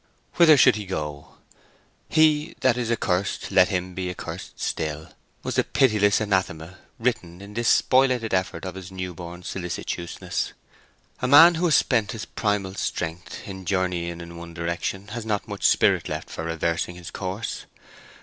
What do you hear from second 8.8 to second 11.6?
new born solicitousness. A man